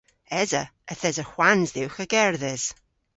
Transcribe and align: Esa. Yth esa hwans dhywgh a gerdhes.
Esa. 0.41 0.63
Yth 0.91 1.07
esa 1.09 1.25
hwans 1.31 1.69
dhywgh 1.75 2.01
a 2.03 2.05
gerdhes. 2.13 2.63